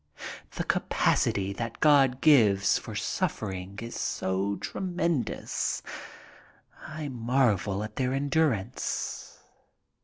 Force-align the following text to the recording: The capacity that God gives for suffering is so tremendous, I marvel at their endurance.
The 0.55 0.63
capacity 0.63 1.53
that 1.53 1.79
God 1.79 2.21
gives 2.21 2.79
for 2.79 2.95
suffering 2.95 3.77
is 3.83 3.95
so 3.99 4.55
tremendous, 4.55 5.83
I 6.87 7.07
marvel 7.09 7.83
at 7.83 7.97
their 7.97 8.11
endurance. 8.11 9.37